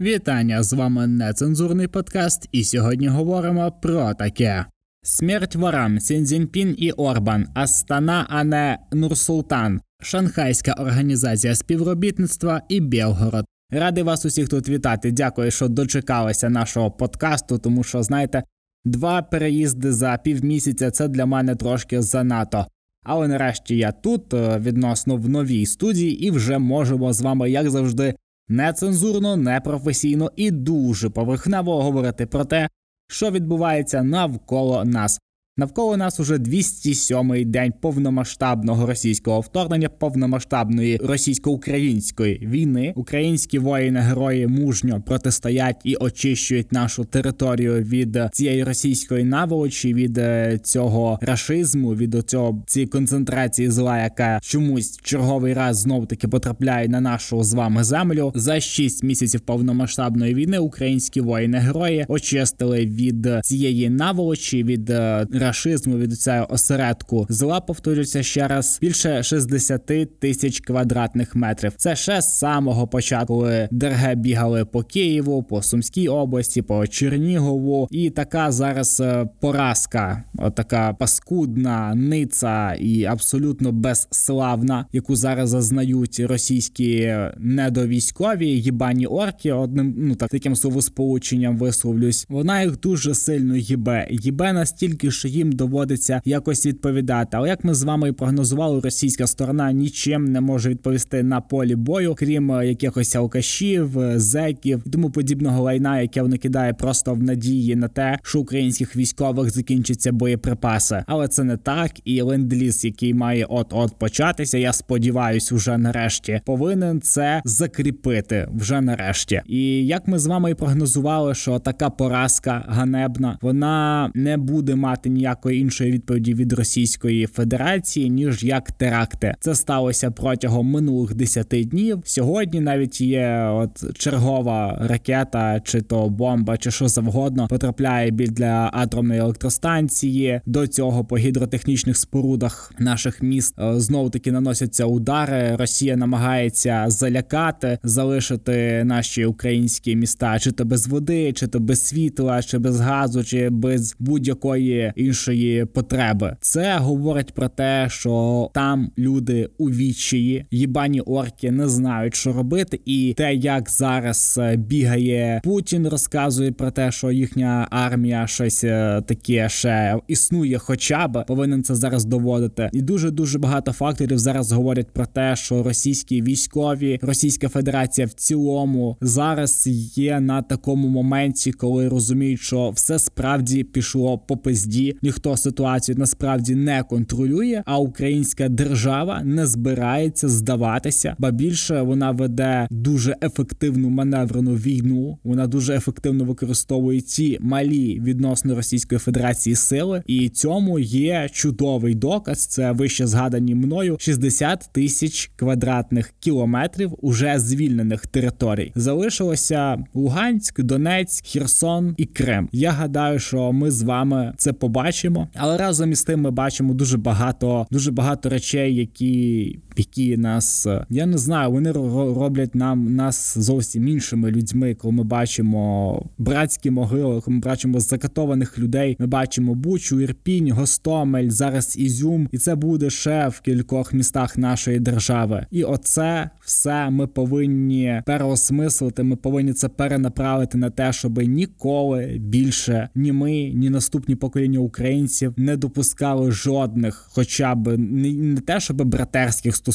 [0.00, 4.64] Вітання з вами нецензурний подкаст, і сьогодні говоримо про таке:
[5.02, 13.44] смерть ворам Сінзінпін і Орбан, Астана, а не Нурсултан, Шанхайська організація співробітництва і Білгород.
[13.70, 15.10] Радий вас усіх тут вітати.
[15.10, 18.42] Дякую, що дочекалися нашого подкасту, тому що знаєте,
[18.84, 22.66] два переїзди за півмісяця це для мене трошки занадто.
[23.04, 27.70] Але нарешті я тут е, відносно в новій студії, і вже можемо з вами, як
[27.70, 28.14] завжди,
[28.48, 32.68] нецензурно, непрофесійно і дуже поверхнево говорити про те,
[33.08, 35.20] що відбувається навколо нас.
[35.58, 42.92] Навколо нас уже 207-й день повномасштабного російського вторгнення, повномасштабної російсько-української війни.
[42.96, 50.60] Українські воїни герої мужньо протистоять і очищують нашу територію від цієї російської наволочі, від е,
[50.62, 57.00] цього рашизму, від цього цієї концентрації зла, яка чомусь черговий раз знов таки потрапляє на
[57.00, 58.32] нашу з вами землю.
[58.34, 65.98] За 6 місяців повномасштабної війни українські воїни герої очистили від цієї наволочі від е, рашизму
[65.98, 71.72] від цього осередку зла повторюється ще раз більше 60 тисяч квадратних метрів.
[71.76, 77.88] Це ще з самого початку коли ДРГ бігали по Києву, по Сумській області, по Чернігову,
[77.90, 87.16] і така зараз е, поразка, така паскудна ниця і абсолютно безславна, яку зараз зазнають російські
[87.38, 89.52] недовійськові їбані орки.
[89.52, 92.26] Одним ну так таким словосполученням висловлюсь.
[92.28, 94.08] Вона їх дуже сильно їбе.
[94.10, 97.36] Їбе настільки, що їм доводиться якось відповідати.
[97.36, 101.76] Але як ми з вами і прогнозували, російська сторона нічим не може відповісти на полі
[101.76, 107.14] бою, крім е, якихось алкашів, е, зеків і тому подібного лайна, яке воно кидає просто
[107.14, 111.04] в надії на те, що українських військових закінчаться боєприпаси.
[111.06, 111.90] Але це не так.
[112.04, 114.58] І ленд-ліз, який має от-от початися.
[114.58, 119.42] Я сподіваюся, вже нарешті повинен це закріпити вже нарешті.
[119.46, 125.08] І як ми з вами і прогнозували, що така поразка ганебна, вона не буде мати
[125.08, 129.34] ніяк ніякої іншої відповіді від Російської Федерації ніж як теракти.
[129.40, 132.02] Це сталося протягом минулих 10 днів.
[132.04, 139.20] Сьогодні навіть є от чергова ракета, чи то бомба, чи що завгодно потрапляє біля атомної
[139.20, 140.40] електростанції.
[140.46, 145.56] До цього по гідротехнічних спорудах наших міст е, знову таки наносяться удари.
[145.56, 152.42] Росія намагається залякати, залишити наші українські міста, чи то без води, чи то без світла,
[152.42, 156.36] чи без газу, чи без будь-якої іншої потреби.
[156.40, 162.80] Це говорить про те, що там люди у відчаї, їбані орки не знають, що робити,
[162.84, 169.02] і те, як зараз е, бігає Путін, розказує про те, що їхня армія щось е,
[169.06, 172.70] таке ще існує, хоча б повинен це зараз доводити.
[172.72, 178.12] І дуже дуже багато факторів зараз говорять про те, що російські військові, Російська Федерація в
[178.12, 185.36] цілому зараз є на такому моменті, коли розуміють, що все справді пішло по пизді ніхто
[185.36, 193.16] ситуацію насправді не контролює, а українська держава не збирається здаватися, ба більше вона веде дуже
[193.22, 195.18] ефективну маневрену війну.
[195.24, 202.46] Вона дуже ефективно використовує ці малі відносно Російської Федерації сили, і цьому є чудовий доказ.
[202.46, 208.72] Це вище згадані мною 60 тисяч квадратних кілометрів уже звільнених територій.
[208.74, 212.48] Залишилося Луганськ, Донецьк, Херсон і Крим.
[212.52, 215.28] Я гадаю, що ми з вами це побачимо бачимо.
[215.34, 221.06] Але разом із тим ми бачимо дуже багато, дуже багато речей, які які нас я
[221.06, 224.74] не знаю, вони роблять нам нас зовсім іншими людьми.
[224.74, 228.96] Коли ми бачимо братські могили, коли ми бачимо закатованих людей.
[229.00, 234.80] Ми бачимо Бучу, Ірпінь, Гостомель, зараз Ізюм, і це буде ще в кількох містах нашої
[234.80, 235.46] держави.
[235.50, 239.02] І оце все ми повинні переосмислити.
[239.02, 245.34] Ми повинні це перенаправити на те, щоб ніколи більше ні ми, ні наступні покоління українців
[245.36, 249.67] не допускали жодних, хоча б не те, щоб братерських стосунків,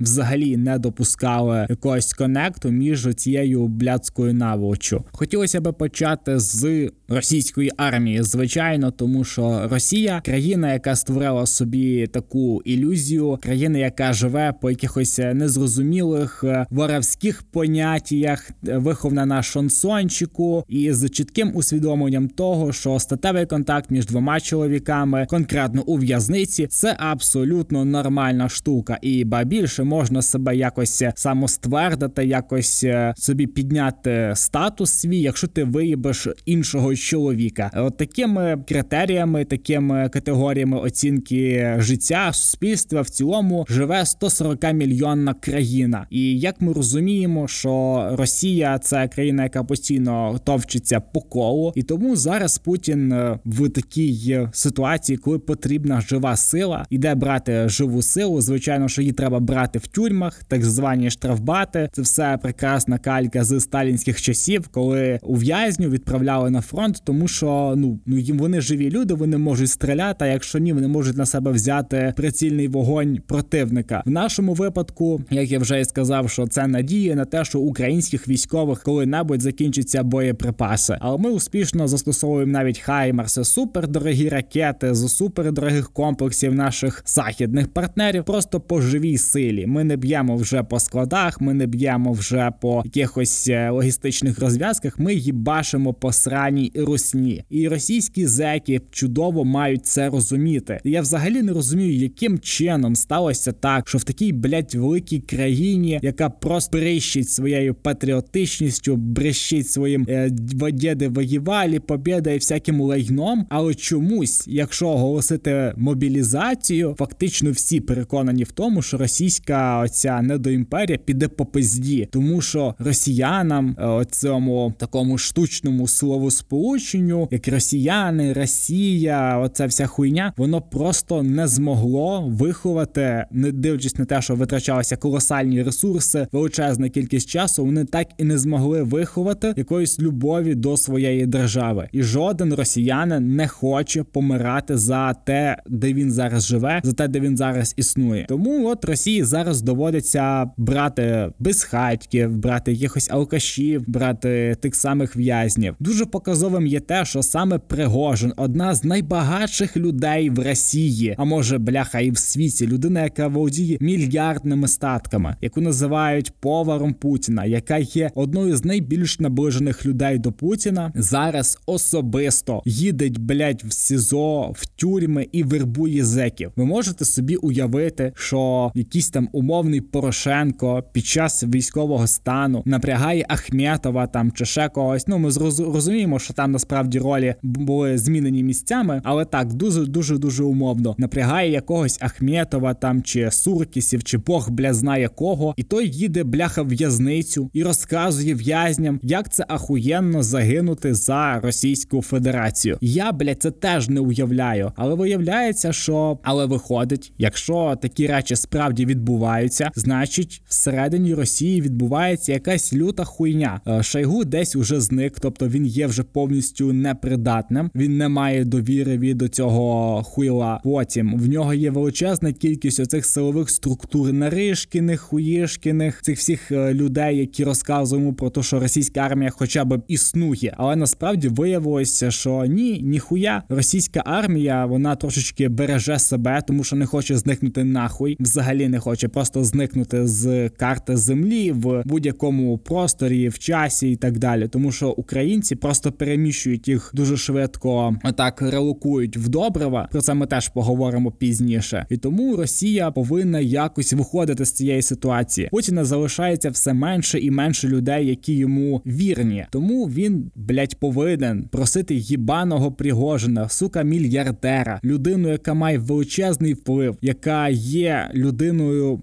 [0.00, 5.04] взагалі не допускали якогось конекту між цією блядською наволочю.
[5.12, 12.62] Хотілося б почати з російської армії, звичайно, тому що Росія країна, яка створила собі таку
[12.64, 21.50] ілюзію, країна, яка живе по якихось незрозумілих воровських поняттях, вихована на шансончику, і з чітким
[21.54, 28.98] усвідомленням того, що статевий контакт між двома чоловіками, конкретно у в'язниці, це абсолютно нормальна штука,
[29.02, 35.64] і ба більше можна себе якось самоствердити, якось е, собі підняти статус свій, якщо ти
[35.64, 37.70] виїбеш іншого чоловіка.
[37.74, 46.06] От такими критеріями, такими категоріями оцінки життя суспільства в цілому живе 140 мільйонна країна.
[46.10, 52.16] І як ми розуміємо, що Росія це країна, яка постійно товчиться по колу, і тому
[52.16, 58.40] зараз Путін е, в такій ситуації, коли потрібна жива сила, іде брати живу силу.
[58.40, 61.88] Звичайно, що її треба брати в тюрмах, так звані штрафбати.
[61.92, 68.00] Це все прекрасна калька з сталінських часів, коли ув'язню відправляли на фронт, тому що ну
[68.06, 70.24] ну їм вони живі люди, вони можуть стріляти.
[70.24, 74.02] а Якщо ні, вони можуть на себе взяти прицільний вогонь противника.
[74.06, 78.28] В нашому випадку, як я вже і сказав, що це надія на те, що українських
[78.28, 80.96] військових коли-небудь закінчаться боєприпаси.
[81.00, 88.60] Але ми успішно застосовуємо навіть Хаймарси, супердорогі ракети з супердорогих комплексів наших західних партнерів, просто
[88.60, 89.66] по живій силі.
[89.66, 94.98] Ми не б'ємо вже по складах, ми не б'ємо вже по якихось е, логістичних розв'язках.
[94.98, 100.80] Ми їбашимо по сраній русні, і російські зеки чудово мають це розуміти.
[100.84, 106.30] Я взагалі не розумію, яким чином сталося так, що в такій блядь, великій країні, яка
[106.30, 110.30] просто брещить своєю патріотичністю, брещить своїм е,
[110.72, 113.46] діди воювали, побєда і всяким лайном.
[113.48, 121.28] Але чомусь, якщо оголосити мобілізацію, фактично всі переконані в тому, що російська оця недоімперія піде
[121.28, 129.86] по пизді, тому що росіянам е, цьому такому штучному словосполученню, як росіяни, Росія, оця вся
[129.86, 136.88] хуйня, воно просто не змогло виховати, не дивлячись на те, що витрачалися колосальні ресурси, величезна
[136.88, 137.64] кількість часу.
[137.64, 143.48] Вони так і не змогли виховати якоїсь любові до своєї держави, і жоден росіянин не
[143.48, 148.26] хоче помирати за те, де він зараз живе, за те, де він зараз існує.
[148.28, 155.74] Тому от Росії зараз доводиться брати безхатьків, брати якихось алкашів, брати тих самих в'язнів.
[155.80, 161.58] Дуже показовим є те, що саме Пригожин одна з найбагатших людей в Росії, а може
[161.58, 168.10] бляха і в світі, людина, яка володіє мільярдними статками, яку називають поваром Путіна, яка є
[168.14, 175.28] одною з найбільш наближених людей до Путіна, зараз особисто їдеть блять в СІЗО, в тюрми
[175.32, 176.52] і вербує зеків.
[176.56, 184.06] Ви можете собі уявити, що якийсь там умовний Порошенко під час військового стану напрягає Ахметова
[184.06, 185.08] там чи ще когось.
[185.08, 190.44] Ну ми розуміємо, що там насправді ролі були змінені місцями, але так дуже дуже дуже
[190.44, 196.24] умовно напрягає якогось Ахметова там чи Суркісів, чи Бог бля знає кого, і той їде
[196.24, 202.78] бляха в'язницю і розказує в'язням, як це ахуєнно загинути за Російську Федерацію.
[202.80, 208.63] Я блядь, це теж не уявляю, але виявляється, що але виходить, якщо такі речі справді
[208.72, 213.60] відбуваються, значить всередині Росії відбувається якась люта хуйня.
[213.68, 217.70] Е, Шайгу десь уже зник, тобто він є вже повністю непридатним.
[217.74, 220.60] Він не має довіри від цього хуйла.
[220.64, 227.18] Потім в нього є величезна кількість оцих силових структур Наришкіних, Хуєшкіних, цих всіх е, людей,
[227.18, 232.82] які розказують про те, що російська армія, хоча б існує, але насправді виявилося, що ні,
[232.82, 238.16] ніхуя російська армія вона трошечки береже себе, тому що не хоче зникнути нахуй.
[238.20, 244.18] Взагалі не хоче просто зникнути з карти землі в будь-якому просторі, в часі і так
[244.18, 244.48] далі.
[244.48, 249.88] Тому що українці просто переміщують їх дуже швидко, так релокують в добрива.
[249.92, 251.86] Про це ми теж поговоримо пізніше.
[251.90, 255.48] І тому Росія повинна якось виходити з цієї ситуації.
[255.50, 259.46] Путіна залишається все менше і менше людей, які йому вірні.
[259.50, 267.48] Тому він блять повинен просити їбаного Пригожина, сука мільярдера, людину, яка має величезний вплив, яка
[267.48, 268.43] є людиною,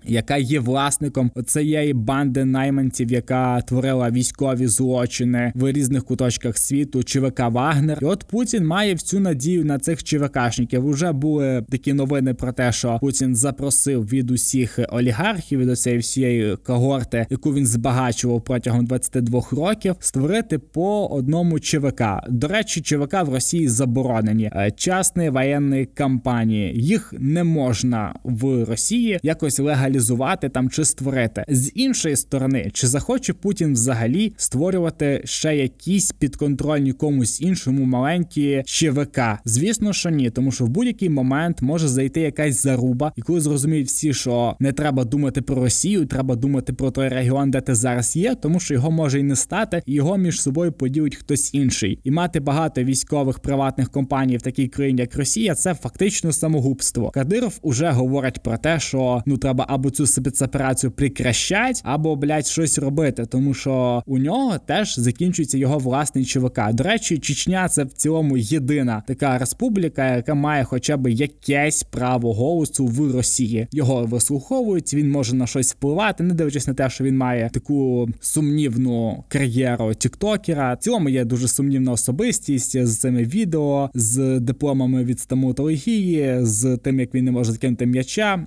[0.06, 7.04] яка є власником цієї банди найманців, яка творила військові злочини в різних куточках світу.
[7.04, 7.98] ЧВК Вагнер.
[8.02, 10.86] І от Путін має всю надію на цих ЧВКшників.
[10.86, 16.58] Уже були такі новини про те, що Путін запросив від усіх олігархів від цієї всієї
[16.58, 22.04] когорти, яку він збагачував протягом 22 років, створити по одному ЧВК.
[22.30, 26.74] До речі, ЧВК в Росії заборонені е, частні воєнні кампанії.
[26.76, 33.34] Їх не можна в Росії якось легалізувати там чи створити з іншої сторони, чи захоче
[33.34, 39.20] Путін взагалі створювати ще якісь підконтрольні комусь іншому маленькі ЧВК?
[39.46, 43.88] Звісно, що ні, тому що в будь-який момент може зайти якась заруба, і коли зрозуміють
[43.88, 48.16] всі, що не треба думати про Росію, треба думати про той регіон, де ти зараз
[48.16, 52.00] є, тому що його може й не стати, і його між собою поділить хтось інший,
[52.04, 57.12] і мати багато військових приватних компаній в такій країні, як Росія, це фактично самогубство.
[57.12, 62.78] Кадиров уже говорить про те, що ну треба або цю спецоперацію прикращати, або блядь, щось
[62.78, 66.74] робити, тому що у нього теж закінчується його власний ЧВК.
[66.74, 72.34] До речі, Чечня це в цілому єдина така республіка, яка має хоча б якесь право
[72.34, 73.68] голосу в Росії.
[73.72, 78.10] Його вислуховують, він може на щось впливати, не дивлячись на те, що він має таку
[78.20, 80.74] сумнівну кар'єру тіктокера.
[80.74, 87.00] В цілому є дуже сумнівна особистість з цими відео, з дипломами від стоматології, з тим,
[87.00, 88.46] як він не може закинути м'яча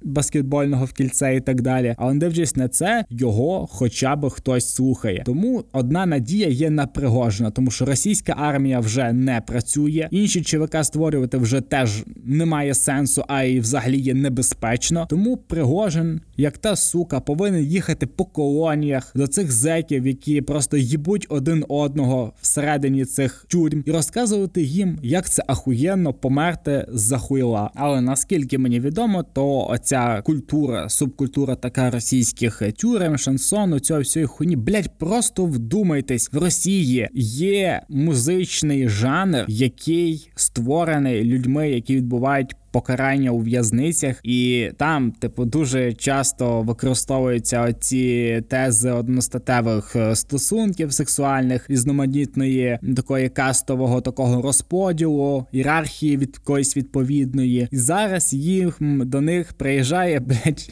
[0.54, 1.94] баскетбольного в кільце і так далі.
[1.98, 5.22] Але не дивлячись на це, його хоча б хтось слухає.
[5.26, 10.08] Тому одна надія є на Пригожина, тому що російська армія вже не працює.
[10.10, 15.06] Інші ЧВК створювати вже теж немає сенсу, а й взагалі є небезпечно.
[15.10, 21.26] Тому Пригожин, як та сука, повинен їхати по колоніях до цих зеків, які просто їбуть
[21.28, 27.70] один одного всередині цих тюрм, і розказувати їм, як це ахуєнно померти за хуйла.
[27.74, 30.43] Але наскільки мені відомо, то оця культура,
[30.88, 38.88] субкультура така російських тюрем, шансону, цього всього хуйні, блять, просто вдумайтесь, в Росії є музичний
[38.88, 47.62] жанр, який створений людьми, які відбувають покарання у в'язницях, і там, типу, дуже часто використовуються
[47.62, 57.68] оці тези одностатевих е, стосунків сексуальних, різноманітної такої кастового такого розподілу, ієрархії від якоїсь відповідної.
[57.70, 60.70] І зараз їх до них приїжджає блядь,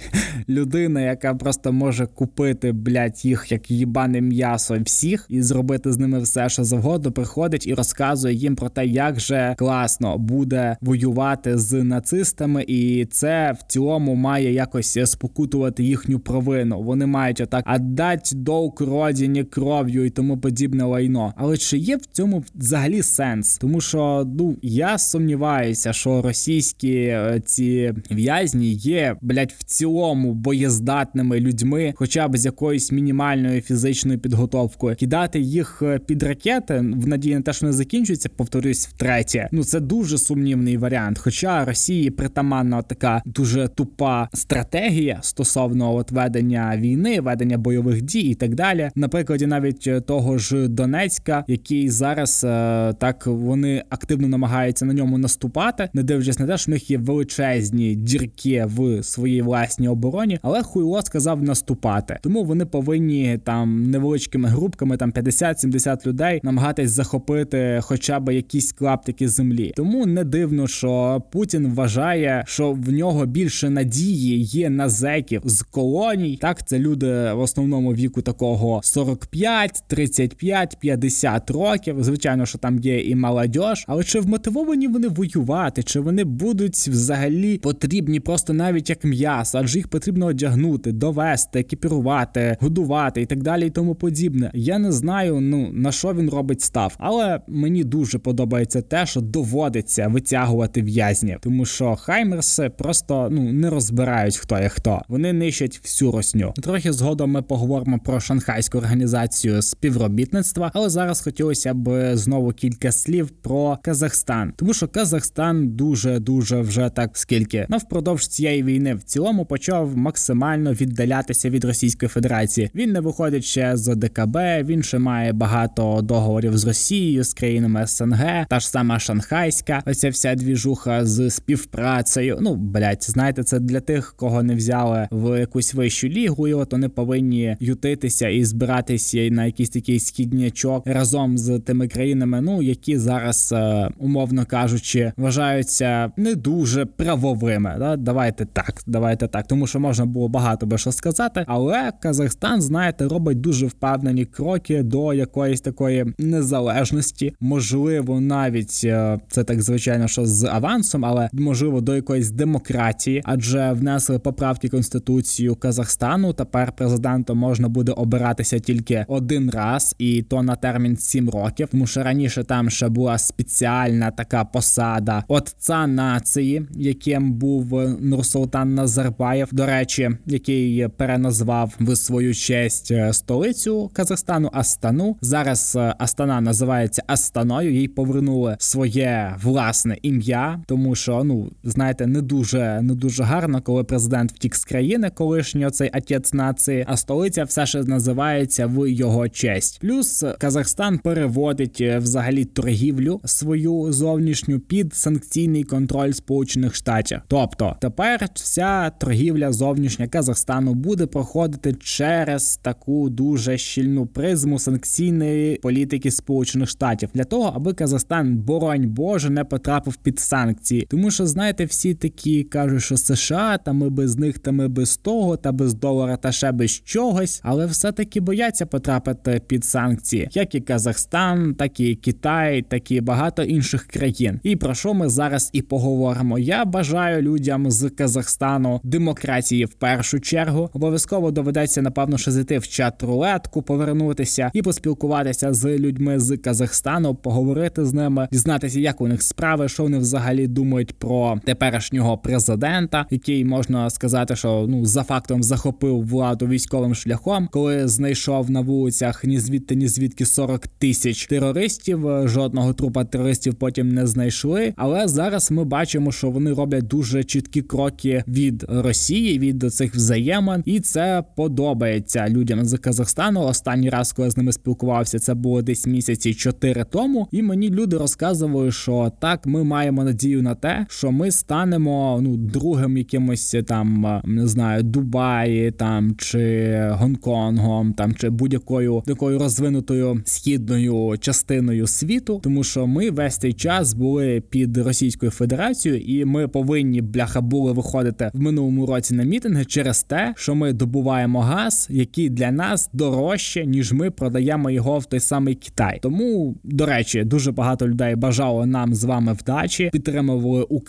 [0.48, 6.20] людина, яка просто може купити блядь, їх як їбане м'ясо всіх і зробити з ними
[6.20, 7.12] все, що завгодно.
[7.12, 13.52] Приходить і розказує їм про те, як же класно буде воювати з нацистами, і це
[13.60, 16.82] в цілому має якось спокутувати їхню провину.
[16.82, 21.34] Вони мають отак «отдать долг родині кров'ю і тому подібне лайно.
[21.36, 23.58] Але чи є в цьому взагалі сенс?
[23.58, 31.40] Тому що ну я сумніваюся, що російські е, ці в'язні є блять в цілому боєздатними
[31.40, 34.96] людьми, хоча б з якоюсь мінімальною фізичною підготовкою.
[34.96, 39.48] Кидати їх е, під ракети в надії на те, що не закінчується, повторюсь втретє.
[39.52, 41.18] Ну це дуже сумнівний варіант.
[41.18, 48.34] Хоча Росії притаманна така дуже тупа стратегія стосовно от ведення війни, ведення бойових дій і
[48.34, 48.90] так далі.
[48.94, 54.94] На прикладі навіть е, того ж Донецька, який зараз е, так вони активно намагаються на
[54.94, 59.88] ньому наступати, не дивлячись на те, що в них є величезні дірки в своїй власній
[59.88, 62.18] обороні, але хуйло сказав наступати.
[62.22, 69.28] Тому вони повинні там невеличкими групками, там 50-70 людей, намагатись захопити хоча б якісь клаптики
[69.28, 69.72] землі.
[69.76, 75.62] Тому не дивно, що Путін вважає, що в нього більше надії є на зеків з
[75.62, 76.38] колоній.
[76.40, 82.04] Так, це люди в основному віку такого 45, 35, 50 років.
[82.04, 83.52] Звичайно, що там є і молодь,
[83.86, 89.78] але чи вмотивовані вони воювати, чи вони будуть взагалі потрібні просто навіть як м'ясо, адже
[89.78, 94.50] їх потрібно одягнути, довести, екіпірувати, годувати і так далі, і тому подібне.
[94.54, 99.20] Я не знаю, ну на що він робить став, але мені дуже подобається те, що
[99.20, 105.02] доводиться витягувати в'язнів, тому що хаймерси просто ну не розбирають хто є хто.
[105.08, 106.52] Вони нищать всю росню.
[106.62, 113.30] Трохи згодом ми поговоримо про шанхайську організацію співробітництва, але зараз хотілося б знову кілька слів
[113.30, 119.02] про Казахстан, тому що Казахстан дуже дуже вже так скільки ну, впродовж цієї війни в
[119.02, 122.70] цілому почав максимально віддалятися від Російської Федерації.
[122.74, 127.86] Він не виходить ще з ОДКБ, він ще має багато договорів з Росією, з країнами
[127.86, 132.38] СНГ, та ж сама Шанхайська, оця вся двіжуха з співпрацею.
[132.40, 136.72] Ну блять, знаєте, це для тих, кого не взяли в якусь вищу лігу, і от
[136.72, 142.98] вони повинні ютитися і збиратися на якийсь такий східнячок разом з тими країнами, ну які
[142.98, 147.74] зараз, е, умовно кажучи, вважаються не дуже правовими.
[147.78, 147.96] Да?
[147.96, 153.08] Давайте так, давайте так, тому що можна було багато би що сказати, але Казахстан, знаєте,
[153.08, 160.26] робить дуже впевнені кроки до якоїсь такої незалежності, можливо, навіть е, це так звичайно, що
[160.26, 166.32] з авансом, але можливо до якоїсь демократії, адже внесли поправки конституцію Казахстану.
[166.32, 171.68] Тепер президентом можна буде обиратися тільки один раз, і то на термін 7 років.
[171.70, 179.48] Тому що раніше там ще була спеціальна така посада отця нації, яким був Нурсултан Назарбаєв.
[179.52, 185.16] До речі, який переназвав в свою честь е, столицю Казахстану Астану.
[185.20, 187.74] Зараз е, Астана називається Астаною.
[187.74, 193.84] Їй повернули своє власне ім'я, тому що ну знаєте, не дуже не дуже гарно, коли
[193.84, 199.28] президент втік з країни, колишній оцей отець нації, а столиця все ще називається в його
[199.28, 199.78] честь.
[199.80, 207.20] Плюс Казахстан переводить е, взагалі торгівлю свою зовнішню під санкційний контроль Сполучених Штатів.
[207.28, 216.10] Тобто тепер вся торгівля зовнішня Казахстану буде проходити через таку дуже щільну призму санкційної політики
[216.10, 220.86] Сполучених Штатів для того, аби Казахстан, боронь Боже, не потрапив під санкції.
[220.90, 224.96] Тому що знаєте, всі такі кажуть, що США та ми без них, та ми без
[224.96, 230.54] того, та без долара, та ще без чогось, але все-таки бояться потрапити під санкції, як
[230.54, 234.40] і Казахстан, так і Китай, так і багато інших країн.
[234.42, 236.38] І про що ми зараз і поговоримо?
[236.38, 240.70] Я бажаю людям з Казахстану демократії в першу чергу.
[240.72, 247.14] Обов'язково доведеться напевно ще зайти в чат рулетку, повернутися і поспілкуватися з людьми з Казахстану,
[247.14, 253.06] поговорити з ними, дізнатися, як у них справи, що вони взагалі думають про теперішнього президента,
[253.10, 259.24] який можна сказати, що ну за фактом захопив владу військовим шляхом, коли знайшов на вулицях
[259.24, 262.28] ні звідти, ні звідки 40 тисяч терористів.
[262.28, 264.74] Жодного трупа терористів потім не знайшли.
[264.76, 270.62] Але зараз ми бачимо, що вони роблять дуже чіткі кроки від Росії, від цих взаємин,
[270.64, 273.40] і це подобається людям з Казахстану.
[273.40, 277.28] Останній раз, коли з ними спілкувався, це було десь місяці чотири тому.
[277.30, 282.36] І мені люди розказували, що так ми маємо надію на те, що ми станемо ну
[282.36, 291.16] другим якимось там не знаю Дубаї там чи Гонконгом, там чи будь-якою такою розвинутою східною
[291.20, 297.02] частиною світу, тому що ми весь цей час були під Російською Федерацією, і ми повинні
[297.02, 302.28] бляха були виходити в минулому році на мітинги через те, що ми добуваємо газ, який
[302.28, 305.98] для нас дорожче ніж ми продаємо його в той самий Китай.
[306.02, 310.81] Тому до речі, дуже багато людей бажало нам з вами вдачі, підтримували Україну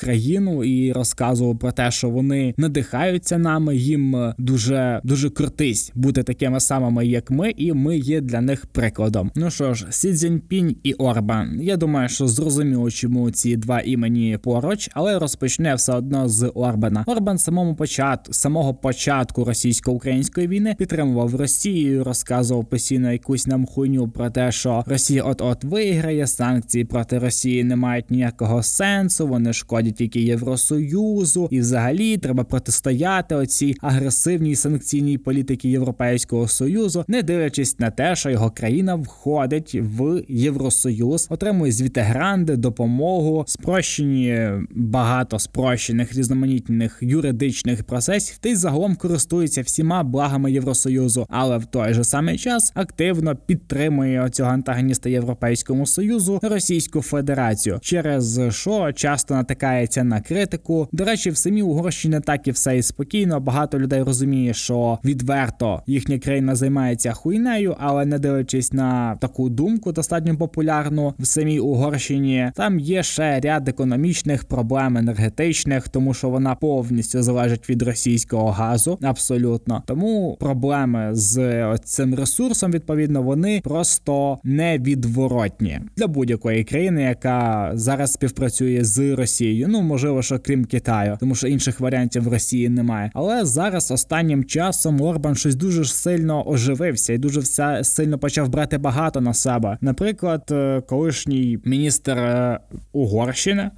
[0.64, 3.76] і розказували про те, що вони надихаються нами.
[3.76, 9.32] Їм дуже дуже крутись бути такими самими, як ми, і ми є для них прикладом.
[9.36, 11.60] Ну що ж, Сі Цзіньпінь і Орбан.
[11.62, 17.04] Я думаю, що зрозуміло, чому ці два імені поруч, але розпочне все одно з Орбана.
[17.08, 24.30] Орбан самому початку самого початку російсько-української війни підтримував Росію, розказував постійно якусь нам хуйню про
[24.30, 29.28] те, що Росія от от виграє санкції проти Росії не мають ніякого сенсу.
[29.28, 37.24] Вони шкодять тільки Євросоюзу, і взагалі треба протистояти оцій агресивній санкційній політики Європейського союзу, не
[37.24, 45.40] дивлячись на те, що його країна входить в Євросоюз, отримує звідти гранди, допомогу, спрощені багато
[45.40, 52.04] спрощених різноманітних юридичних процесів, та й загалом користується всіма благами Євросоюзу, але в той же
[52.04, 59.34] самий час активно підтримує цього антагоніста Європейському Союзу Російську Федерацію, через що часто
[59.74, 60.88] натикається на критику.
[60.92, 63.40] До речі, в самій Угорщині так і все і спокійно.
[63.40, 69.92] Багато людей розуміє, що відверто їхня країна займається хуйнею, але не дивлячись на таку думку,
[69.92, 76.56] достатньо популярну в самій Угорщині, там є ще ряд економічних проблем енергетичних, тому що вона
[76.56, 79.84] повністю залежить від російського газу, абсолютно.
[79.86, 88.84] Тому проблеми з цим ресурсом відповідно вони просто невідворотні для будь-якої країни, яка зараз співпрацює
[88.84, 89.53] з Росією.
[89.68, 93.12] Ну можливо, що крім Китаю, тому що інших варіантів в Росії немає.
[93.14, 98.78] Але зараз останнім часом Орбан щось дуже сильно оживився і дуже все сильно почав брати
[98.78, 99.78] багато на себе.
[99.82, 102.60] Наприклад, е, колишній міністр е,
[102.92, 103.72] Угорщини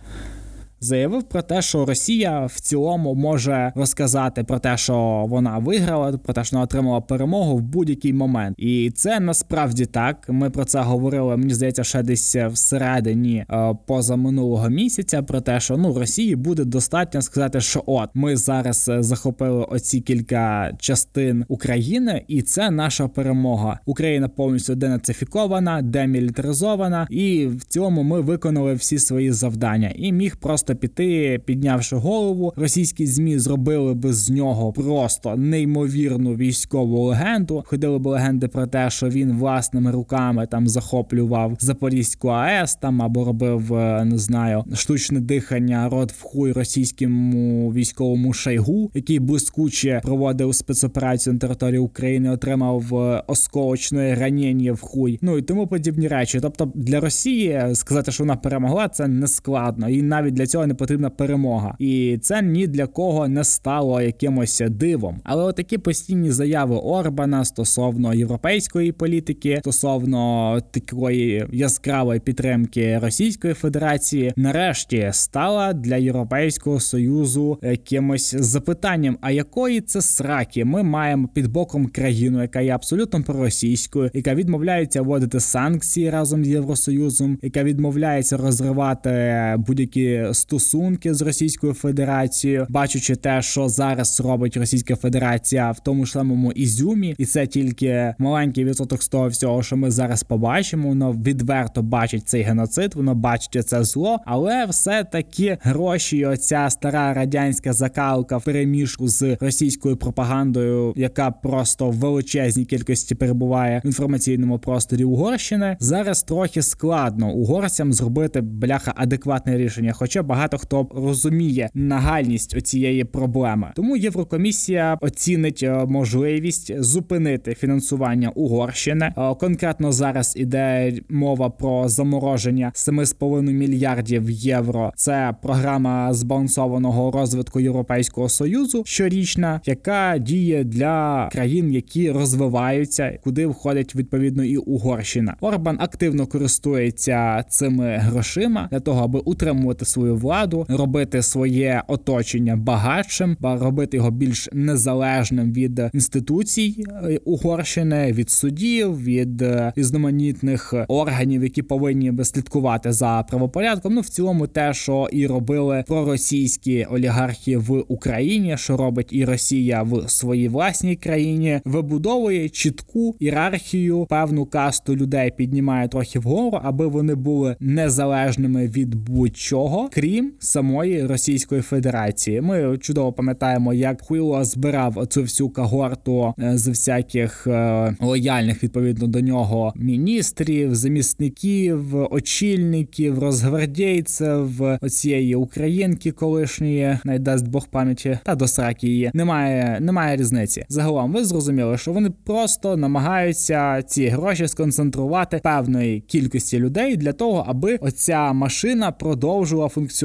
[0.85, 6.33] заявив про те, що Росія в цілому може розказати про те, що вона виграла, про
[6.33, 10.25] те, що вона отримала перемогу в будь-який момент, і це насправді так.
[10.29, 11.37] Ми про це говорили.
[11.37, 15.23] Мені здається, ще десь всередині е, поза минулого місяця.
[15.23, 20.01] Про те, що ну Росії буде достатньо сказати, що от ми зараз е, захопили оці
[20.01, 23.79] кілька частин України, і це наша перемога.
[23.85, 30.74] Україна повністю денацифікована, демілітаризована, і в цьому ми виконали всі свої завдання і міг просто
[30.75, 32.53] піти, піднявши голову.
[32.55, 37.63] Російські змі зробили би з нього просто неймовірну військову легенду.
[37.67, 43.25] Ходили б легенди про те, що він власними руками там захоплював Запорізьку АЕС там або
[43.25, 50.55] робив е, не знаю штучне дихання рот в хуй російському військовому шайгу, який блискуче проводив
[50.55, 55.19] спецоперацію на території України, отримав е, осколочне ранення в хуй.
[55.21, 56.39] Ну і тому подібні речі.
[56.41, 60.67] Тобто для Росії сказати, що вона перемогла, це не складно, і навіть для цього ніколи
[60.67, 65.21] не потрібна перемога, і це ні для кого не стало якимось дивом.
[65.23, 75.09] Але отакі постійні заяви Орбана стосовно європейської політики, стосовно такої яскравої підтримки Російської Федерації, нарешті
[75.11, 82.41] стала для Європейського союзу якимось запитанням: а якої це сраки ми маємо під боком країну,
[82.41, 89.11] яка є абсолютно проросійською, яка відмовляється вводити санкції разом з Євросоюзом, яка відмовляється розривати
[89.57, 96.11] будь-які стосунки з Російською Федерацією, бачучи те, що зараз робить Російська Федерація в тому ж
[96.11, 100.89] самому Ізюмі, і це тільки маленький відсоток з того всього, що ми зараз побачимо.
[100.89, 107.13] Воно відверто бачить цей геноцид, воно бачить це зло, але все таки гроші, оця стара
[107.13, 114.59] радянська закалка в переміжку з російською пропагандою, яка просто в величезній кількості перебуває в інформаційному
[114.59, 115.77] просторі Угорщини.
[115.79, 123.71] Зараз трохи складно угорцям зробити бляха адекватне рішення, хоча багато хто розуміє нагальність цієї проблеми.
[123.75, 129.13] Тому Єврокомісія оцінить е, можливість зупинити фінансування Угорщини.
[129.17, 134.91] Е, конкретно зараз іде мова про замороження 7,5 мільярдів євро.
[134.95, 143.95] Це програма збалансованого розвитку Європейського союзу щорічна, яка діє для країн, які розвиваються, куди входить
[143.95, 145.35] відповідно і Угорщина.
[145.41, 153.37] Орбан активно користується цими грошима для того, аби утримувати свою владу, робити своє оточення багатшим,
[153.41, 161.61] робити його більш незалежним від інституцій е, Угорщини, від судів, від е, різноманітних органів, які
[161.61, 163.93] повинні слідкувати за правопорядком.
[163.93, 169.83] Ну в цілому, те, що і робили проросійські олігархи в Україні, що робить і Росія
[169.83, 177.15] в своїй власній країні, вибудовує чітку ієрархію, певну касту людей піднімає трохи вгору, аби вони
[177.15, 182.41] були незалежними від будь-чого, крім самої Російської Федерації.
[182.41, 189.07] Ми чудово пам'ятаємо, як Хуйло збирав цю всю когорту е, з всяких е, лояльних відповідно
[189.07, 198.87] до нього міністрів, замісників, очільників, розгвардійців оцієї українки, колишньої найдасть Бог пам'яті та до сраки
[198.87, 199.11] її.
[199.13, 200.65] Немає, немає різниці.
[200.69, 207.45] Загалом ви зрозуміли, що вони просто намагаються ці гроші сконцентрувати певної кількості людей для того,
[207.47, 210.04] аби оця машина продовжувала функціонувати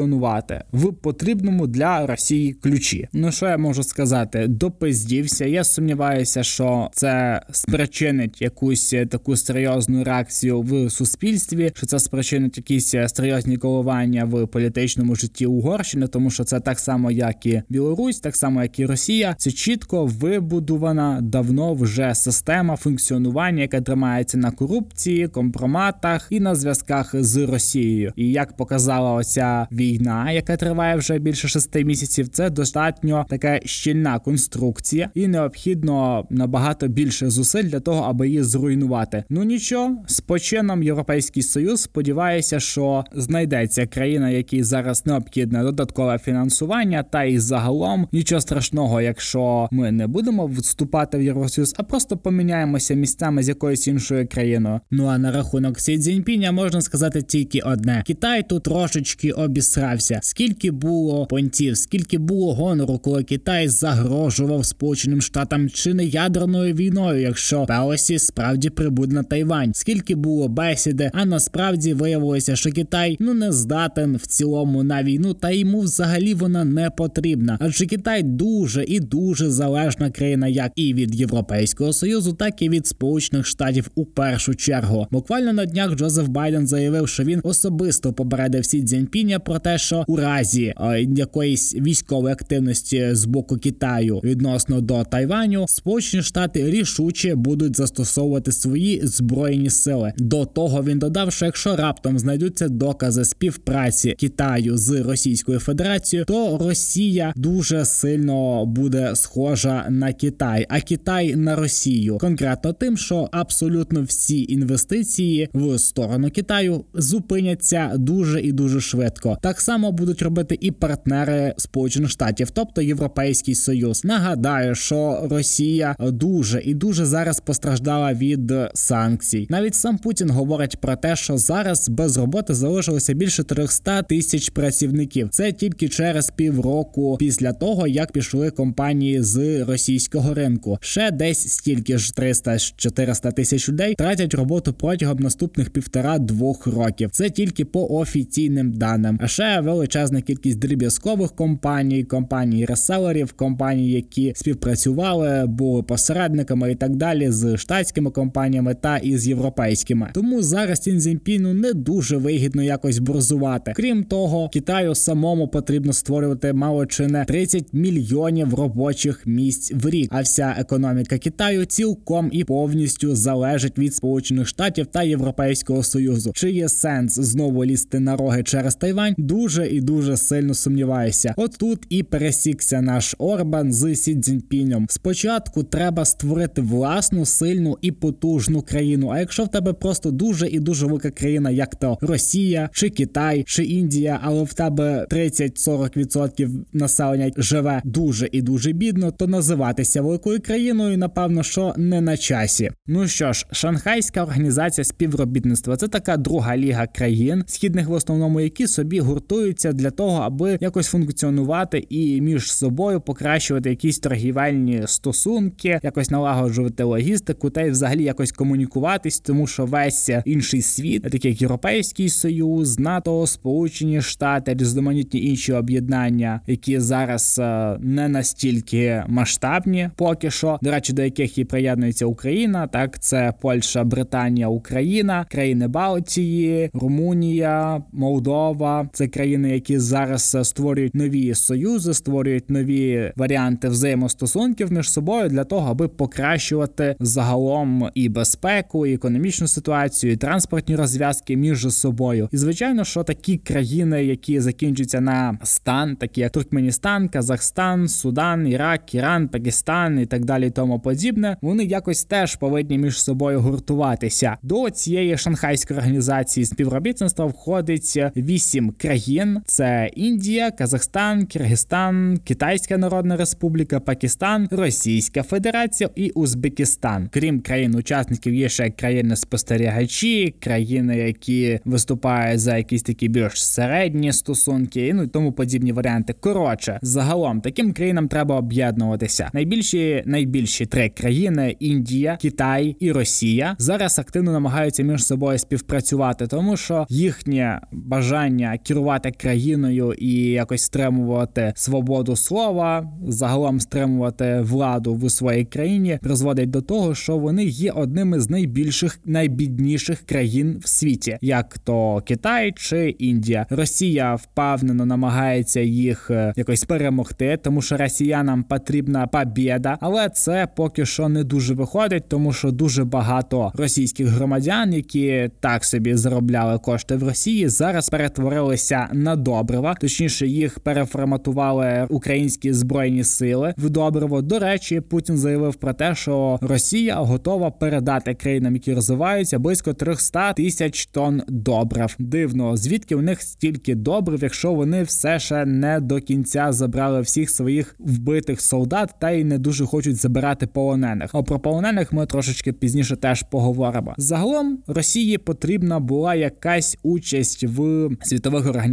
[0.72, 3.08] в потрібному для Росії ключі.
[3.12, 4.46] Ну що я можу сказати?
[4.48, 5.44] Допиздівся.
[5.44, 12.94] Я сумніваюся, що це спричинить якусь таку серйозну реакцію в суспільстві, що це спричинить якісь
[13.06, 18.36] серйозні коливання в політичному житті Угорщини, тому що це так само, як і Білорусь, так
[18.36, 19.34] само як і Росія.
[19.38, 27.14] Це чітко вибудована давно вже система функціонування, яка тримається на корупції, компроматах і на зв'язках
[27.14, 28.12] з Росією.
[28.16, 29.89] І як показала оця війна,
[30.32, 37.30] яка триває вже більше шести місяців, це достатньо така щільна конструкція, і необхідно набагато більше
[37.30, 39.24] зусиль для того, аби її зруйнувати.
[39.28, 47.02] Ну нічого, з почином Європейський Союз сподівається, що знайдеться країна, якій зараз необхідне додаткове фінансування,
[47.02, 52.94] та і загалом нічого страшного, якщо ми не будемо вступати в Євросоюз, а просто поміняємося
[52.94, 54.80] місцями з якоюсь іншою країною.
[54.90, 59.32] Ну а на рахунок Сі Цзіньпіня можна сказати тільки одне: Китай тут трошечки
[59.80, 60.18] обісрався.
[60.22, 67.22] Скільки було понтів, скільки було гонору, коли Китай загрожував Сполученим Штатам чи не ядерною війною,
[67.22, 69.74] якщо Пелосі справді прибуде на Тайвань.
[69.74, 75.34] Скільки було бесіди, а насправді виявилося, що Китай ну не здатен в цілому на війну,
[75.34, 77.58] та йому взагалі вона не потрібна.
[77.60, 82.86] Адже Китай дуже і дуже залежна країна, як і від Європейського союзу, так і від
[82.86, 85.06] Сполучених Штатів у першу чергу.
[85.10, 90.04] Буквально на днях Джозеф Байден заявив, що він особисто попередив Сі Цзіньпіня про те, що
[90.06, 97.34] у разі е, якоїсь військової активності з боку Китаю відносно до Тайваню, Сполучені Штати рішуче
[97.34, 100.12] будуть застосовувати свої збройні сили.
[100.16, 106.58] До того він додав, що якщо раптом знайдуться докази співпраці Китаю з Російською Федерацією, то
[106.58, 114.02] Росія дуже сильно буде схожа на Китай, а Китай на Росію, конкретно тим, що абсолютно
[114.02, 119.38] всі інвестиції в сторону Китаю зупиняться дуже і дуже швидко.
[119.50, 124.04] Так само будуть робити і партнери Сполучених Штатів, тобто Європейський Союз.
[124.04, 129.46] Нагадаю, що Росія дуже і дуже зараз постраждала від санкцій.
[129.50, 135.28] Навіть сам Путін говорить про те, що зараз без роботи залишилося більше 300 тисяч працівників.
[135.30, 140.78] Це тільки через півроку після того, як пішли компанії з російського ринку.
[140.80, 147.10] Ще десь стільки ж 300-400 тисяч людей тратять роботу протягом наступних півтора-двох років.
[147.10, 149.18] Це тільки по офіційним даним.
[149.22, 156.96] А ще величезна кількість дріб'язкових компаній, компаній реселерів, компаній, які співпрацювали, були посередниками і так
[156.96, 160.10] далі з штатськими компаніями та із європейськими.
[160.14, 163.72] Тому зараз Цінзінпіну не дуже вигідно якось борзувати.
[163.76, 170.08] Крім того, Китаю самому потрібно створювати мало чи не 30 мільйонів робочих місць в рік.
[170.12, 176.32] А вся економіка Китаю цілком і повністю залежить від Сполучених Штатів та Європейського Союзу.
[176.34, 179.14] Чи є сенс знову лізти на роги через Тайвань?
[179.30, 181.34] Дуже і дуже сильно сумніваюся.
[181.36, 184.86] От тут і пересікся наш Орбан з Сі Цзіньпінем.
[184.90, 189.10] Спочатку треба створити власну сильну і потужну країну.
[189.10, 193.44] А якщо в тебе просто дуже і дуже велика країна, як то Росія, чи Китай,
[193.46, 200.40] чи Індія, але в тебе 30-40% населення живе дуже і дуже бідно, то називатися великою
[200.40, 202.70] країною, напевно, що не на часі.
[202.86, 208.66] Ну що ж, Шанхайська організація співробітництва це така друга ліга країн, східних в основному, які
[208.66, 216.10] собі гуртуються для того, аби якось функціонувати і між собою покращувати якісь торгівельні стосунки, якось
[216.10, 222.08] налагоджувати логістику та й взагалі якось комунікуватись, тому що весь інший світ, такий як Європейський
[222.08, 230.58] Союз, НАТО, Сполучені Штати, різноманітні інші об'єднання, які зараз е, не настільки масштабні, поки що,
[230.62, 232.66] до речі, до яких і приєднується Україна.
[232.66, 238.88] Так, це Польща, Британія, Україна, країни Балтії, Румунія, Молдова.
[238.92, 245.44] Це країни, які зараз е, створюють нові союзи, створюють нові варіанти взаємостосунків між собою для
[245.44, 252.28] того, аби покращувати загалом і безпеку, і економічну ситуацію, і транспортні розв'язки між собою.
[252.32, 258.94] І звичайно, що такі країни, які закінчуються на стан, такі як Туркменістан, Казахстан, Судан, Ірак,
[258.94, 264.36] Іран, Пакистан і так далі, тому подібне, вони якось теж повинні між собою гуртуватися.
[264.42, 268.99] До цієї шанхайської організації співробітництва входить вісім країн:
[269.46, 277.08] це Індія, Казахстан, Киргизстан, Китайська Народна Республіка, Пакистан, Російська Федерація і Узбекистан.
[277.12, 284.92] Крім країн-учасників, є ще країни спостерігачі, країни, які виступають за якісь такі більш середні стосунки,
[284.94, 286.14] ну і тому подібні варіанти.
[286.20, 289.30] Коротше, загалом таким країнам треба об'єднуватися.
[289.32, 296.56] Найбільші найбільші три країни Індія, Китай і Росія зараз активно намагаються між собою співпрацювати, тому
[296.56, 305.44] що їхнє бажання керувати країною і якось стримувати свободу слова, загалом стримувати владу в своїй
[305.44, 311.58] країні, призводить до того, що вони є одними з найбільших найбідніших країн в світі, як
[311.58, 313.46] то Китай чи Індія.
[313.50, 320.86] Росія впевнено намагається їх е, якось перемогти, тому що росіянам потрібна побєда, але це поки
[320.86, 326.96] що не дуже виходить, тому що дуже багато російських громадян, які так собі заробляли кошти
[326.96, 334.22] в Росії, зараз перетворилися на добрива, точніше їх переформатували українські збройні сили в добриво.
[334.22, 340.32] До речі, Путін заявив про те, що Росія готова передати країнам, які розвиваються, близько 300
[340.32, 341.96] тисяч тонн добрив.
[341.98, 347.30] Дивно, звідки у них стільки добрив, якщо вони все ще не до кінця забрали всіх
[347.30, 351.10] своїх вбитих солдат, та й не дуже хочуть забирати полонених.
[351.12, 353.94] А про полонених ми трошечки пізніше теж поговоримо.
[353.96, 358.69] Загалом Росії потрібна була якась участь в світових організаціях,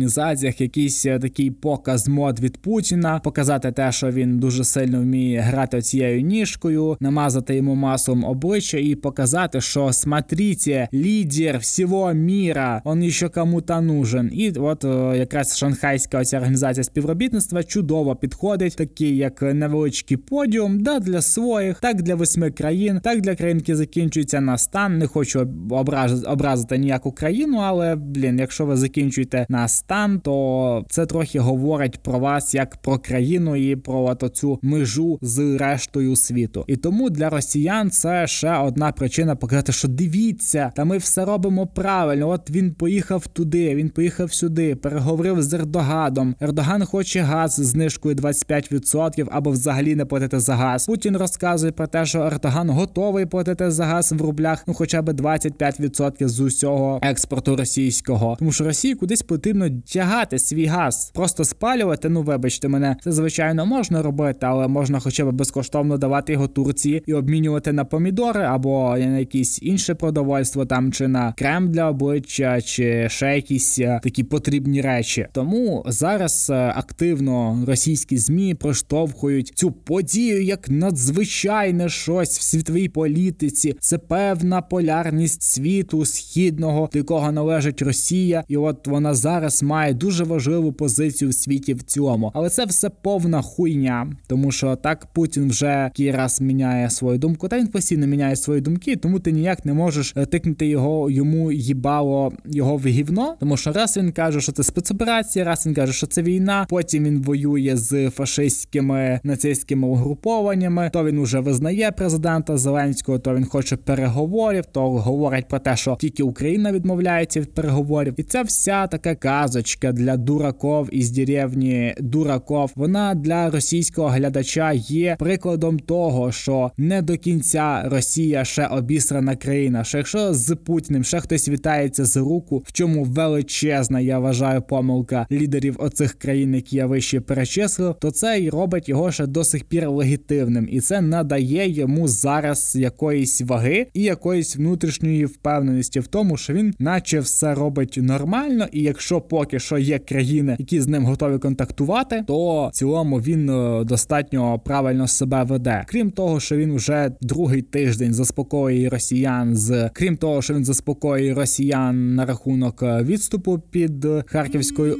[0.61, 5.81] якийсь е, такий показ мод від Путіна, показати те, що він дуже сильно вміє грати
[5.81, 13.29] цією ніжкою, намазати йому маслом обличчя і показати, що смотрите, лідер всього міра, он ще
[13.29, 14.29] кому-то нужен.
[14.33, 20.99] І от е, якраз шанхайська оця організація співробітництва чудово підходить, такий як невеличкий подіум, да
[20.99, 24.97] для своїх, так для восьми країн, так для країн, які закінчуються на стан.
[24.97, 31.05] Не хочу образ, образити ніяку країну, але блін, якщо ви закінчуєте на стан, то це
[31.05, 36.65] трохи говорить про вас як про країну і про цю межу з рештою світу.
[36.67, 41.67] І тому для росіян це ще одна причина показати, що дивіться, та ми все робимо
[41.67, 42.29] правильно.
[42.29, 46.35] От він поїхав туди, він поїхав сюди, переговорив з Ердоганом.
[46.41, 50.85] Ердоган хоче газ з знижкою 25% або взагалі не платити за газ.
[50.85, 55.09] Путін розказує про те, що Ердоган готовий платити за газ в рублях, ну хоча б
[55.09, 62.09] 25% з усього експорту російського, тому що Росії кудись потрібно тягати свій газ, просто спалювати.
[62.09, 67.03] Ну вибачте мене, це звичайно можна робити, але можна хоча б безкоштовно давати його Турції
[67.05, 72.61] і обмінювати на помідори або на якісь інше продовольство, там чи на крем для обличчя,
[72.61, 75.27] чи ще якісь е, такі потрібні речі.
[75.31, 83.75] Тому зараз е, активно російські змі проштовхують цю подію як надзвичайне щось в світовій політиці.
[83.79, 89.93] Це певна полярність світу східного, до якого належить Росія, і от вона зараз зараз має
[89.93, 92.31] дуже важливу позицію в світі в цілому.
[92.33, 97.47] Але це все повна хуйня, тому що так Путін вже який раз міняє свою думку.
[97.47, 101.51] Та він постійно міняє свої думки, тому ти ніяк не можеш е, тикнути його йому
[101.51, 103.35] їбало його в гівно.
[103.39, 106.65] Тому що раз він каже, що це спецоперація, раз він каже, що це війна.
[106.69, 110.89] Потім він воює з фашистськими нацистськими угрупованнями.
[110.93, 115.97] То він уже визнає президента Зеленського, то він хоче переговорів, то говорить про те, що
[115.99, 119.15] тільки Україна відмовляється від переговорів, і це вся така
[119.47, 122.71] казочка для дураков із деревні дураков.
[122.75, 129.83] Вона для російського глядача є прикладом того, що не до кінця Росія ще обісрана країна.
[129.83, 135.27] Що якщо з Путіним ще хтось вітається з руку, в чому величезна, я вважаю, помилка
[135.31, 139.63] лідерів оцих країн, які я вище перечислив, то це і робить його ще до сих
[139.63, 146.37] пір легітимним, і це надає йому зараз якоїсь ваги і якоїсь внутрішньої впевненості в тому,
[146.37, 151.05] що він, наче все робить нормально, і якщо поки що є країни, які з ним
[151.05, 155.85] готові контактувати, то в цілому він е, достатньо правильно себе веде.
[155.87, 161.33] Крім того, що він вже другий тиждень заспокоює росіян з крім того, що він заспокоює
[161.33, 164.97] росіян на рахунок е, відступу під Харківською.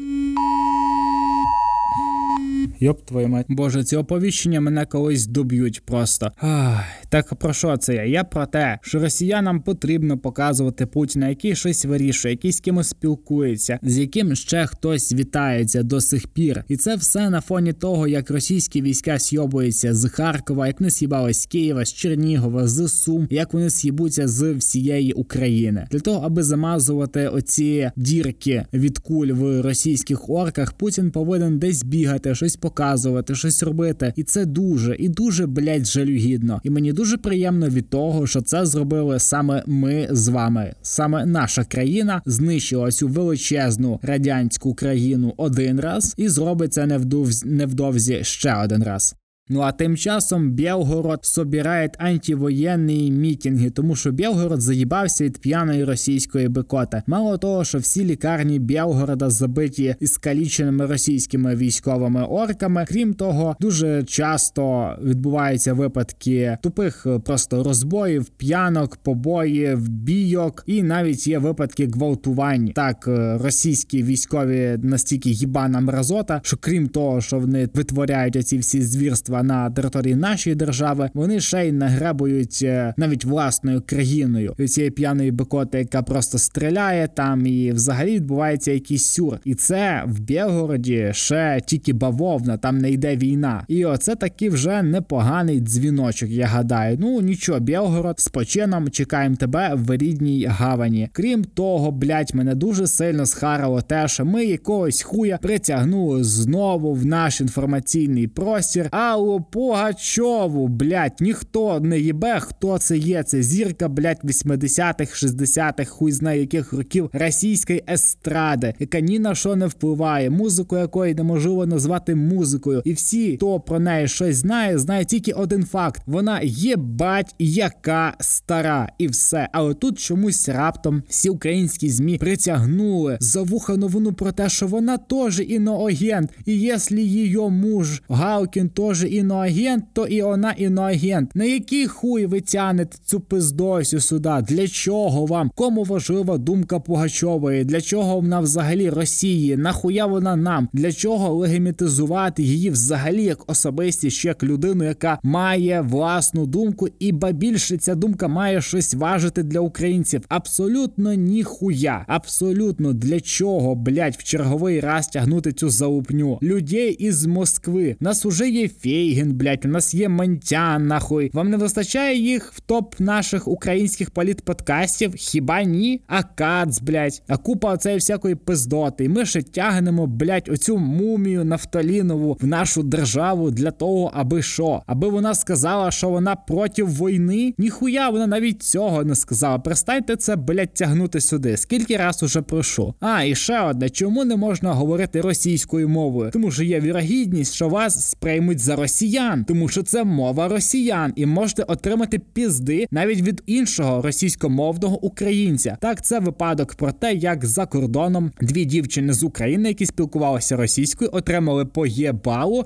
[2.79, 3.45] Йоп, твою мать.
[3.49, 6.31] Боже, ці оповіщення мене колись доб'ють просто.
[6.41, 8.03] Ах, так про що це я?
[8.03, 13.79] Я про те, що росіянам потрібно показувати Путіна, який щось вирішує, який з кимось спілкується,
[13.81, 16.63] з яким ще хтось вітається до сих пір.
[16.67, 21.41] І це все на фоні того, як російські війська с'йобуються з Харкова, як вони с'їбались
[21.41, 25.87] з Києва, з Чернігова, з Сум, як вони с'їбуться з всієї України.
[25.91, 32.35] Для того, аби замазувати оці дірки від куль в російських орках, Путін повинен десь бігати,
[32.35, 34.13] щось показувати, щось робити.
[34.15, 36.61] І це дуже і дуже блять жалюгідно.
[36.63, 40.73] І мені дуже приємно від того, що це зробили саме ми з вами.
[40.81, 46.99] Саме наша країна знищила цю величезну радянську країну один раз і зробить це
[47.45, 49.15] невдовзі, ще один раз.
[49.49, 56.47] Ну а тим часом Білгород собирає антивоєнні мітинги, тому що Білгород заїбався від п'яної російської
[56.47, 57.01] бекоти.
[57.07, 62.85] Мало того, що всі лікарні Білгорода забиті іскаліченими російськими військовими орками.
[62.89, 71.27] Крім того, дуже часто відбуваються випадки тупих е, просто розбоїв, п'янок, побоїв, бійок, і навіть
[71.27, 72.67] є випадки гвалтувань.
[72.75, 78.81] Так, е, російські військові настільки їбана мразота, що крім того, що вони витворяють оці всі
[78.81, 84.91] звірства на території нашої держави, вони ще й награбують е, навіть власною країною від цієї
[84.91, 89.39] п'яної бекоти, яка просто стріляє там, і взагалі відбувається якийсь сюр.
[89.45, 93.63] І це в Білгороді ще тільки бавовна, там не йде війна.
[93.67, 96.29] І оце такий вже непоганий дзвіночок.
[96.29, 96.97] Я гадаю.
[96.99, 101.09] Ну нічого, Білгород з почином чекаємо тебе в рідній гавані.
[101.11, 107.05] Крім того, блять, мене дуже сильно схарило те, що ми якогось хуя притягнули знову в
[107.05, 108.89] наш інформаційний простір.
[109.27, 113.23] Аллу Пугачову, блять, ніхто не їбе, хто це є.
[113.23, 119.55] Це зірка, блять, 80-х, 60-х, хуй знає яких років російської естради, яка ні на що
[119.55, 122.81] не впливає, музику якої неможливо назвати музикою.
[122.85, 128.13] І всі, хто про неї щось знає, знає тільки один факт: вона є бать, яка
[128.19, 129.49] стара, і все.
[129.51, 134.97] Але тут чомусь раптом всі українські змі притягнули за вуха новину про те, що вона
[134.97, 141.35] теж іноагент, і якщо її муж Галкін теж іноагент, то і вона іноагент.
[141.35, 144.29] На який хуй ви тянете цю пиздосю сюди?
[144.47, 145.51] Для чого вам?
[145.55, 147.63] Кому важлива думка Пугачової?
[147.63, 149.57] Для чого вона взагалі Росії?
[149.57, 150.69] Нахуя вона нам?
[150.73, 157.31] Для чого легімітизувати її взагалі як особистість, як людину, яка має власну думку, і ба
[157.31, 160.21] більше ця думка має щось важити для українців?
[160.29, 162.05] Абсолютно ніхуя.
[162.07, 166.39] Абсолютно для чого, блять, в черговий раз тягнути цю залупню?
[166.41, 167.95] Людей із Москви.
[167.99, 168.67] Нас уже є
[169.07, 171.31] Фейгін, блять, у нас є Монтян, нахуй.
[171.33, 175.13] Вам не вистачає їх в топ наших українських політподкастів?
[175.15, 176.01] Хіба ні?
[176.07, 179.05] А Кац, блять, а купа оцеї всякої пиздоти.
[179.05, 184.81] І ми ще тягнемо, блять, оцю мумію нафталінову в нашу державу для того, аби що?
[184.87, 187.53] Аби вона сказала, що вона проти війни?
[187.57, 189.59] Ніхуя вона навіть цього не сказала.
[189.59, 191.57] Перестаньте це, блять, тягнути сюди.
[191.57, 192.93] Скільки раз уже прошу?
[192.99, 196.31] А, і ще одне, чому не можна говорити російською мовою?
[196.31, 201.13] Тому що є вірогідність, що вас сприймуть за російською росіян, тому що це мова росіян,
[201.15, 205.77] і можете отримати пізди навіть від іншого російськомовного українця.
[205.81, 211.09] Так, це випадок про те, як за кордоном дві дівчини з України, які спілкувалися російською,
[211.13, 212.13] отримали по є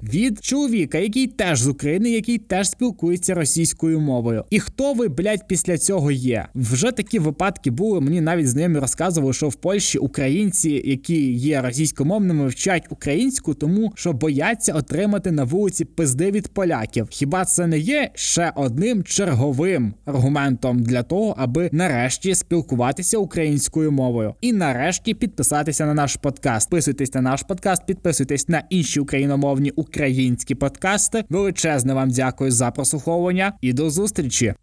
[0.04, 4.46] від чоловіка, який теж з України, який теж спілкується російською мовою.
[4.50, 6.48] І хто ви, блядь, після цього є?
[6.56, 8.02] Вже такі випадки були.
[8.02, 14.14] Мені навіть знайомі розказували, що в Польщі українці, які є російськомовними, вчать українську, тому що
[14.14, 17.08] бояться отримати на вулиці пизди від поляків.
[17.10, 24.36] Хіба це не є ще одним черговим аргументом для того, аби нарешті спілкуватися українською мовою
[24.42, 26.70] і нарешті підписатися на наш подкаст?
[26.70, 31.24] Підписуйтесь на наш подкаст, підписуйтесь на інші україномовні українські подкасти.
[31.30, 34.54] Величезне вам дякую за прослуховування і до зустрічі.